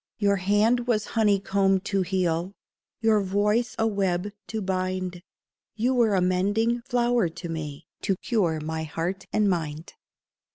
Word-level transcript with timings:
Your 0.17 0.37
hand 0.37 0.87
was 0.87 1.05
honey 1.13 1.39
comb 1.39 1.79
to 1.81 2.01
heal, 2.01 2.53
Your 3.01 3.21
voice 3.21 3.75
a 3.77 3.85
web 3.85 4.31
to 4.47 4.59
bind. 4.59 5.21
You 5.75 5.93
were 5.93 6.15
a 6.15 6.21
Mending 6.21 6.81
Flower 6.81 7.29
to 7.29 7.49
me 7.49 7.85
To 8.01 8.15
cure 8.15 8.59
my 8.59 8.81
heart 8.83 9.27
and 9.31 9.47
mind. 9.47 9.93